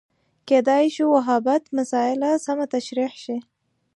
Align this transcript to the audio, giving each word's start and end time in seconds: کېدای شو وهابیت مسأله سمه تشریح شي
کېدای 0.49 0.85
شو 0.95 1.05
وهابیت 1.11 1.63
مسأله 1.77 2.31
سمه 2.45 2.65
تشریح 2.73 3.13
شي 3.23 3.37